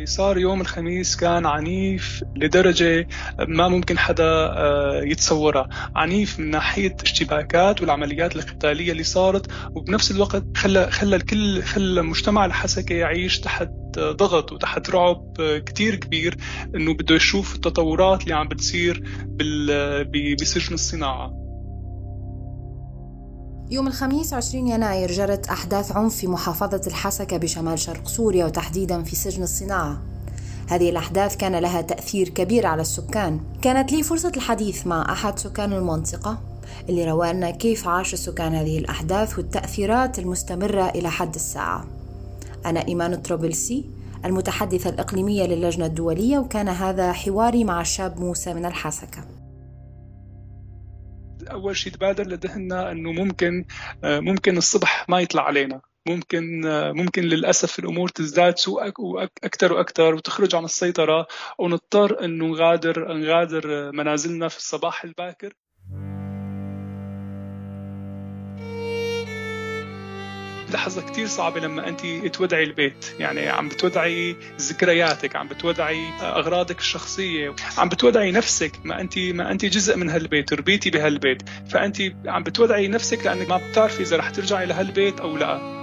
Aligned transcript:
اللي 0.00 0.10
صار 0.10 0.38
يوم 0.38 0.60
الخميس 0.60 1.16
كان 1.16 1.46
عنيف 1.46 2.24
لدرجة 2.36 3.08
ما 3.48 3.68
ممكن 3.68 3.98
حدا 3.98 4.24
آه، 4.24 5.02
يتصورها. 5.04 5.68
عنيف 5.96 6.40
من 6.40 6.50
ناحية 6.50 6.96
اشتباكات 7.02 7.80
والعمليات 7.80 8.36
القتالية 8.36 8.92
اللي 8.92 9.02
صارت 9.02 9.52
وبنفس 9.74 10.10
الوقت 10.10 10.44
خلى 10.56 10.90
خلى 10.90 11.16
الكل 11.16 11.62
خلى 11.62 12.02
مجتمع 12.02 12.44
الحسكة 12.44 12.94
يعيش 12.94 13.40
تحت 13.40 13.70
ضغط 13.98 14.52
وتحت 14.52 14.90
رعب 14.90 15.34
كتير 15.66 15.94
كبير 15.94 16.36
إنه 16.74 16.94
بده 16.94 17.14
يشوف 17.14 17.54
التطورات 17.54 18.22
اللي 18.22 18.34
عم 18.34 18.48
بتصير 18.48 19.02
بسجن 20.40 20.74
الصناعة. 20.74 21.39
يوم 23.70 23.86
الخميس 23.86 24.32
20 24.32 24.68
يناير 24.68 25.12
جرت 25.12 25.48
أحداث 25.48 25.92
عنف 25.92 26.16
في 26.16 26.26
محافظة 26.26 26.80
الحسكة 26.86 27.36
بشمال 27.36 27.78
شرق 27.78 28.08
سوريا 28.08 28.44
وتحديدا 28.46 29.02
في 29.02 29.16
سجن 29.16 29.42
الصناعة. 29.42 30.02
هذه 30.68 30.90
الأحداث 30.90 31.36
كان 31.36 31.56
لها 31.56 31.80
تأثير 31.80 32.28
كبير 32.28 32.66
على 32.66 32.82
السكان. 32.82 33.40
كانت 33.62 33.92
لي 33.92 34.02
فرصة 34.02 34.32
الحديث 34.36 34.86
مع 34.86 35.12
أحد 35.12 35.38
سكان 35.38 35.72
المنطقة 35.72 36.38
اللي 36.88 37.04
روانا 37.04 37.50
كيف 37.50 37.88
عاش 37.88 38.14
السكان 38.14 38.54
هذه 38.54 38.78
الأحداث 38.78 39.38
والتأثيرات 39.38 40.18
المستمرة 40.18 40.88
إلى 40.88 41.10
حد 41.10 41.34
الساعة. 41.34 41.86
أنا 42.66 42.88
إيمان 42.88 43.12
الطرابلسي 43.12 43.84
المتحدثة 44.24 44.90
الإقليمية 44.90 45.46
للجنة 45.46 45.86
الدولية 45.86 46.38
وكان 46.38 46.68
هذا 46.68 47.12
حواري 47.12 47.64
مع 47.64 47.80
الشاب 47.80 48.20
موسى 48.20 48.54
من 48.54 48.66
الحسكة. 48.66 49.39
أول 51.52 51.76
شيء 51.76 51.92
تبادر 51.92 52.26
لذهننا 52.26 52.92
إنه 52.92 53.12
ممكن 53.12 53.64
آه، 54.04 54.20
ممكن 54.20 54.56
الصبح 54.56 55.08
ما 55.08 55.20
يطلع 55.20 55.42
علينا. 55.42 55.80
ممكن 56.08 56.66
آه، 56.66 56.92
ممكن 56.92 57.22
للأسف 57.22 57.78
الأمور 57.78 58.08
تزداد 58.08 58.58
سوء 58.58 58.88
أكثر 59.44 59.72
وأكثر 59.72 60.14
وتخرج 60.14 60.54
عن 60.54 60.64
السيطرة 60.64 61.26
ونضطر 61.58 62.24
إنه 62.24 62.46
نغادر 62.46 63.12
نغادر 63.14 63.92
منازلنا 63.92 64.48
في 64.48 64.56
الصباح 64.56 65.04
الباكر. 65.04 65.52
لحظة 70.70 71.02
كتير 71.02 71.26
صعبة 71.26 71.60
لما 71.60 71.88
أنت 71.88 72.06
تودعي 72.34 72.62
البيت. 72.62 73.14
يعني 73.18 73.48
عم 73.48 73.68
بتودعي 73.68 74.36
ذكرياتك 74.60 75.36
عم 75.36 75.48
بتودعي 75.48 76.08
أغراضك 76.20 76.78
الشخصية 76.78 77.54
عم 77.78 77.88
بتودعي 77.88 78.32
نفسك. 78.32 78.72
ما 78.84 79.00
أنت 79.00 79.18
ما 79.18 79.50
أنت 79.50 79.64
جزء 79.64 79.96
من 79.96 80.10
هالبيت 80.10 80.52
ربيتي 80.52 80.90
بهالبيت. 80.90 81.42
فأنت 81.70 81.96
عم 82.26 82.42
بتودعي 82.42 82.88
نفسك 82.88 83.26
لأنك 83.26 83.48
ما 83.48 83.60
بتعرفي 83.70 84.02
إذا 84.02 84.16
رح 84.16 84.30
ترجعي 84.30 84.66
لهالبيت 84.66 85.20
أو 85.20 85.36
لا. 85.36 85.80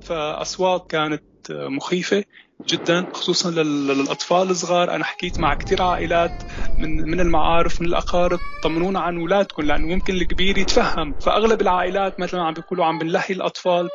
فأصوات 0.00 0.90
كانت 0.90 1.22
مخيفة 1.50 2.24
جدا 2.70 3.06
خصوصا 3.14 3.50
للأطفال 3.50 4.50
الصغار. 4.50 4.94
أنا 4.94 5.04
حكيت 5.04 5.40
مع 5.40 5.54
كثير 5.54 5.82
عائلات 5.82 6.42
من 6.78 6.96
من 6.96 7.20
المعارف 7.20 7.80
من 7.80 7.86
الأقارب 7.86 8.38
طمنونا 8.62 9.00
عن 9.00 9.18
اولادكم 9.20 9.62
لأنه 9.62 9.86
ممكن 9.94 10.14
الكبير 10.14 10.58
يتفهم. 10.58 11.14
فأغلب 11.20 11.60
العائلات 11.62 12.20
مثلا 12.20 12.42
عم 12.42 12.54
بيقولوا 12.54 12.84
عم 12.84 12.98
بنلهي 12.98 13.30
الأطفال 13.34 13.88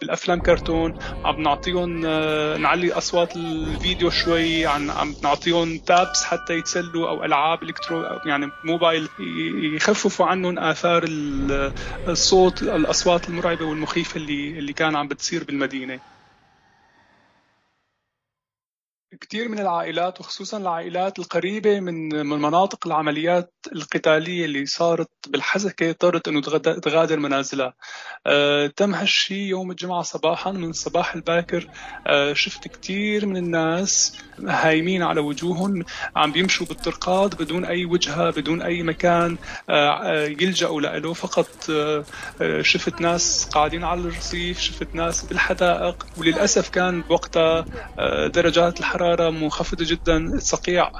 بالأفلام 0.00 0.40
كرتون 0.40 0.92
عم 1.24 1.42
نعطيهم 1.42 2.02
آه، 2.06 2.56
نعلي 2.56 2.92
أصوات 2.92 3.36
الفيديو 3.36 4.10
شوي 4.10 4.66
عم 4.66 5.16
نعطيهم 5.22 5.78
تابس 5.78 6.24
حتى 6.24 6.54
يتسلوا 6.58 7.08
أو 7.08 7.24
ألعاب 7.24 7.62
الكترو 7.62 8.20
يعني 8.26 8.52
موبايل 8.64 9.08
يخففوا 9.76 10.26
عنهم 10.26 10.58
آثار 10.58 11.04
الصوت 12.08 12.62
الأصوات 12.62 13.28
المرعبة 13.28 13.64
والمخيفة 13.64 14.16
اللي 14.18 14.58
اللي 14.58 14.72
كان 14.72 14.96
عم 14.96 15.08
بتصير 15.08 15.44
بالمدينة. 15.44 16.11
كثير 19.22 19.48
من 19.48 19.58
العائلات 19.58 20.20
وخصوصا 20.20 20.56
العائلات 20.56 21.18
القريبة 21.18 21.80
من 21.80 22.26
من 22.26 22.38
مناطق 22.38 22.86
العمليات 22.86 23.54
القتالية 23.72 24.44
اللي 24.44 24.66
صارت 24.66 25.10
بالحزكة 25.28 25.90
اضطرت 25.90 26.28
إنه 26.28 26.40
تغادر 26.80 27.18
منازلها. 27.18 27.74
آه 28.26 28.66
تم 28.66 28.94
هالشيء 28.94 29.46
يوم 29.46 29.70
الجمعة 29.70 30.02
صباحا 30.02 30.52
من 30.52 30.70
الصباح 30.70 31.14
الباكر. 31.14 31.68
آه 32.06 32.32
شفت 32.32 32.68
كثير 32.68 33.26
من 33.26 33.36
الناس 33.36 34.18
هايمين 34.46 35.02
على 35.02 35.20
وجوههم 35.20 35.84
عم 36.16 36.32
بيمشوا 36.32 36.66
بالطرقات 36.66 37.42
بدون 37.42 37.64
أي 37.64 37.84
وجهة 37.84 38.30
بدون 38.30 38.62
أي 38.62 38.82
مكان. 38.82 39.36
آه, 39.70 39.72
آه، 39.72 40.26
يلجأوا 40.26 40.80
له 40.80 41.12
فقط 41.12 41.70
آه،, 41.70 42.04
آه 42.42 42.62
شفت 42.62 43.00
ناس 43.00 43.48
قاعدين 43.52 43.84
على 43.84 44.00
الرصيف 44.00 44.60
شفت 44.60 44.94
ناس 44.94 45.24
بالحدائق. 45.24 46.06
وللأسف 46.18 46.68
كان 46.68 47.02
بوقتها 47.02 47.64
درجات 48.28 48.80
الحرارة 48.80 49.11
الحرارة 49.12 49.30
منخفضة 49.30 49.84
جدا 49.84 50.38
صقيع 50.38 50.90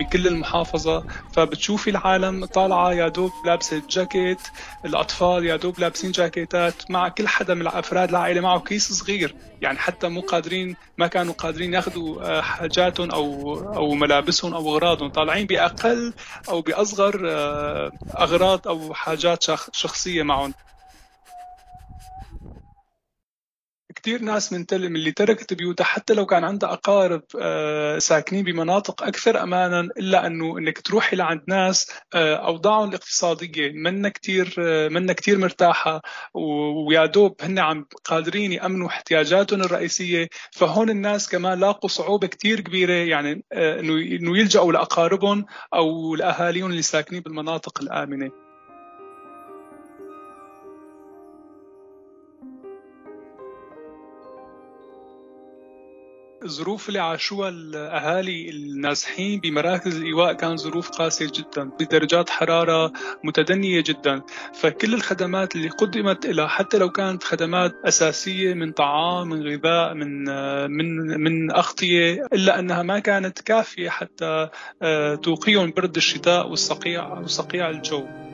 بكل 0.00 0.26
المحافظة. 0.26 1.04
فبتشوفي 1.32 1.90
العالم 1.90 2.44
طالعة 2.44 2.92
يا 2.92 3.08
دوب 3.08 3.30
لابسة 3.46 3.82
جاكيت 3.90 4.40
الأطفال 4.84 5.46
يا 5.46 5.56
دوب 5.56 5.80
لابسين 5.80 6.10
جاكيتات 6.10 6.90
مع 6.90 7.08
كل 7.08 7.28
حدا 7.28 7.54
من 7.54 7.66
أفراد 7.66 8.08
العائلة 8.08 8.40
معه 8.40 8.60
كيس 8.60 8.92
صغير. 8.92 9.34
يعني 9.62 9.78
حتى 9.78 10.08
مو 10.08 10.20
قادرين 10.20 10.76
ما 10.98 11.06
كانوا 11.06 11.34
قادرين 11.34 11.74
ياخذوا 11.74 12.22
آه، 12.22 12.40
حاجاتهم 12.40 13.10
أو 13.10 13.58
أو 13.76 13.94
ملابسهم 13.94 14.54
أو 14.54 14.74
أغراضهم. 14.76 15.08
طالعين 15.08 15.46
بأقل 15.46 16.14
أو 16.48 16.60
بأصغر 16.60 17.22
آه، 17.30 17.92
أغراض 18.18 18.68
أو 18.68 18.94
حاجات 18.94 19.44
شخصية 19.72 20.22
معهم. 20.22 20.54
كثير 24.02 24.22
ناس 24.22 24.52
من 24.52 24.66
من 24.72 24.96
اللي 24.96 25.12
تركت 25.12 25.54
بيوتها 25.54 25.84
حتى 25.84 26.14
لو 26.14 26.26
كان 26.26 26.44
عندها 26.44 26.72
أقارب 26.72 27.22
آه، 27.40 27.98
ساكنين 27.98 28.44
بمناطق 28.44 29.02
أكثر 29.02 29.42
امانا 29.42 29.80
إلا 29.80 30.26
أنه 30.26 30.58
إنك 30.58 30.80
تروحي 30.80 31.16
لعند 31.16 31.42
ناس 31.48 31.90
آه، 32.14 32.36
أوضاعهم 32.36 32.88
الاقتصادية 32.88 33.72
منا 33.72 34.08
كثير 34.08 34.54
آه، 34.58 34.88
منا 34.88 35.12
كثير 35.12 35.38
مرتاحة 35.38 36.02
ويا 36.34 37.06
دوب 37.06 37.36
هن 37.42 37.58
عم 37.58 37.86
قادرين 38.04 38.52
يأمنوا 38.52 38.88
احتياجاتهم 38.88 39.60
الرئيسية. 39.60 40.28
فهون 40.52 40.90
الناس 40.90 41.28
كمان 41.28 41.60
لاقوا 41.60 41.88
صعوبة 41.88 42.26
كثير 42.26 42.60
كبيرة 42.60 42.92
يعني 42.92 43.44
إنه 43.52 43.94
إنه 44.16 44.38
يلجأوا 44.38 44.72
لأقاربهم 44.72 45.46
أو 45.74 46.14
لأهاليهم 46.14 46.70
اللي 46.70 46.82
ساكنين 46.82 47.22
بالمناطق 47.22 47.82
الآمنة. 47.82 48.51
الظروف 56.44 56.88
اللي 56.88 56.98
عاشوها 56.98 57.48
الأهالي 57.48 58.50
النازحين 58.50 59.40
بمراكز 59.40 59.96
الايواء 59.96 60.32
كان 60.32 60.56
ظروف 60.56 60.90
قاسية 60.90 61.30
جدا 61.34 61.64
بدرجات 61.80 62.30
حرارة 62.30 62.92
متدنية 63.24 63.80
جدا. 63.80 64.22
فكل 64.54 64.94
الخدمات 64.94 65.56
اللي 65.56 65.68
قدمت 65.68 66.26
لها 66.26 66.46
حتى 66.46 66.78
لو 66.78 66.90
كانت 66.90 67.24
خدمات 67.24 67.74
أساسية 67.84 68.54
من 68.54 68.72
طعام 68.72 69.28
من 69.28 69.42
غذاء 69.42 69.94
من 69.94 70.24
من 70.70 71.20
من 71.20 71.50
أغطية 71.50 72.26
إلا 72.32 72.58
أنها 72.58 72.82
ما 72.82 72.98
كانت 72.98 73.40
كافية 73.40 73.90
حتى 73.90 74.48
آه، 74.82 75.14
توقيهم 75.14 75.72
برد 75.76 75.96
الشتاء 75.96 76.48
والصقيع 76.48 77.18
وصقيع 77.18 77.70
الجو. 77.70 78.31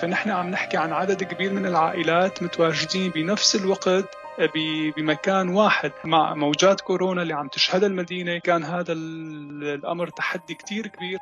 فنحن 0.00 0.30
عم 0.30 0.50
نحكي 0.50 0.76
عن 0.76 0.92
عدد 0.92 1.22
كبير 1.22 1.52
من 1.52 1.66
العائلات 1.66 2.42
متواجدين 2.42 3.10
بنفس 3.10 3.56
الوقت 3.56 4.14
بمكان 4.96 5.48
واحد. 5.48 5.92
مع 6.04 6.34
موجات 6.34 6.80
كورونا 6.80 7.22
اللي 7.22 7.34
عم 7.34 7.48
تشهدها 7.48 7.88
المدينة 7.88 8.38
كان 8.38 8.64
هذا 8.64 8.92
الأمر 8.92 10.08
تحدي 10.08 10.54
كتير 10.54 10.86
كبير. 10.86 11.18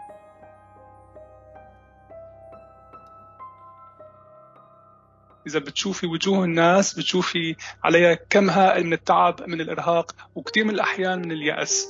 إذا 5.46 5.58
بتشوفي 5.58 6.06
وجوه 6.06 6.44
الناس 6.44 6.94
بتشوفي 6.94 7.56
عليها 7.84 8.14
كم 8.14 8.50
هائل 8.50 8.86
من 8.86 8.92
التعب 8.92 9.42
من 9.46 9.60
الإرهاق 9.60 10.12
وكثير 10.34 10.64
من 10.64 10.70
الأحيان 10.70 11.18
من 11.18 11.32
اليأس. 11.32 11.88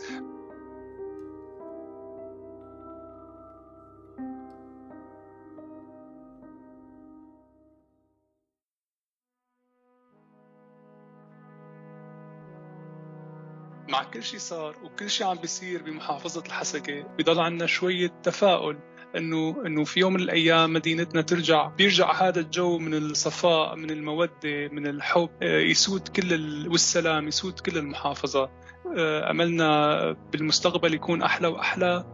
مع 13.89 14.05
كل 14.05 14.23
شيء 14.23 14.39
صار 14.39 14.77
وكل 14.85 15.11
شيء 15.11 15.27
عم 15.27 15.37
بيصير 15.37 15.83
بمحافظة 15.83 16.43
الحسكة 16.47 17.03
بضل 17.19 17.41
عنا 17.41 17.67
شوية 17.67 18.13
تفاؤل 18.23 18.79
إنه 19.17 19.63
إنه 19.67 19.85
في 19.85 20.01
يوم 20.01 20.13
من 20.13 20.21
الأيام 20.21 20.73
مدينتنا 20.73 21.23
ترجع 21.23 21.67
بيرجع 21.67 22.13
هذا 22.13 22.41
الجو 22.41 22.79
من 22.79 22.95
الصفاء 22.95 23.77
من 23.77 23.91
المودة 23.91 24.69
من 24.73 24.87
الحب 24.87 25.31
آه، 25.43 25.61
يسود 25.61 26.09
كل 26.09 26.33
والسلام 26.69 27.29
يسود 27.29 27.61
كل 27.61 27.79
المحافظة. 27.79 28.51
آه، 28.97 29.31
أملنا 29.31 30.17
بالمستقبل 30.33 30.95
يكون 30.95 31.23
أحلى 31.23 31.49
وأحلى 31.49 32.05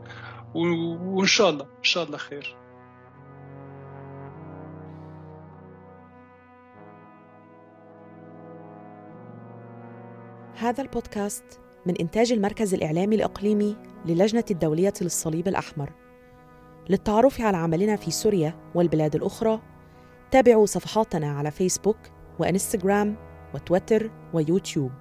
وإن 0.55 1.27
شاء 1.27 1.51
الله 1.51 1.65
إن 1.65 1.85
شاء 1.85 2.05
الله 2.05 2.19
خير. 2.19 2.57
هذا 10.59 10.83
البودكاست 10.83 11.45
من 11.87 11.97
إنتاج 12.01 12.33
المركز 12.33 12.75
الإعلامي 12.75 13.17
الإقليمي 13.17 13.77
للجنة 14.07 14.45
الدولية 14.51 14.93
للصليب 15.01 15.49
الأحمر. 15.49 15.93
للتعرف 16.89 17.41
على 17.41 17.57
عملنا 17.57 17.97
في 17.97 18.11
سوريا 18.11 18.55
والبلاد 18.75 19.15
الأخرى 19.15 19.61
تابعوا 20.31 20.67
صفحاتنا 20.67 21.39
على 21.39 21.51
فيسبوك 21.51 21.97
وإنستغرام 22.39 23.17
وتويتر 23.55 24.11
ويوتيوب. 24.33 24.93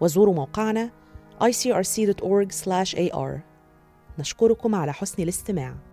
وزوروا 0.00 0.34
موقعنا 0.34 0.90
icrc.org/ar 1.42 3.38
نشكركم 4.18 4.74
على 4.74 4.92
حسن 4.92 5.22
الاستماع. 5.22 5.89